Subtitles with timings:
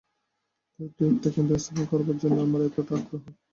[0.73, 3.23] তাই তো একটা কেন্দ্র স্থাপন করবার জন্য আমার এতটা আগ্রহ।